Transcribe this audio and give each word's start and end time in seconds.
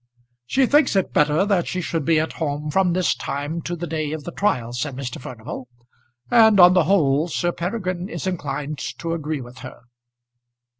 "She 0.47 0.65
thinks 0.65 0.95
it 0.95 1.13
better 1.13 1.45
that 1.45 1.67
she 1.67 1.79
should 1.79 2.05
be 2.05 2.19
at 2.19 2.33
home 2.41 2.71
from 2.71 2.93
this 2.93 3.13
time 3.13 3.61
to 3.61 3.75
the 3.75 3.85
day 3.85 4.13
of 4.13 4.23
the 4.23 4.31
trial," 4.31 4.73
said 4.73 4.95
Mr. 4.95 5.21
Furnival; 5.21 5.67
"and 6.31 6.59
on 6.59 6.73
the 6.73 6.85
whole 6.85 7.27
Sir 7.27 7.51
Peregrine 7.51 8.09
is 8.09 8.25
inclined 8.25 8.79
to 8.97 9.13
agree 9.13 9.41
with 9.41 9.59
her." 9.59 9.81